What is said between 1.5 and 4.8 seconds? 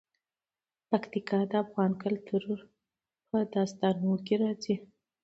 د افغان کلتور په داستانونو کې راځي.